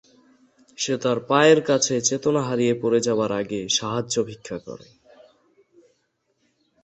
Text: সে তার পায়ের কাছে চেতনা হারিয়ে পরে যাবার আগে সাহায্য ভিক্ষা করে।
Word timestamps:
সে 0.77 0.93
তার 0.97 1.17
পায়ের 1.29 1.59
কাছে 1.63 1.95
চেতনা 2.01 2.41
হারিয়ে 2.41 2.73
পরে 2.73 2.99
যাবার 2.99 3.31
আগে 3.31 3.61
সাহায্য 3.77 4.15
ভিক্ষা 4.23 4.57
করে। 4.67 4.87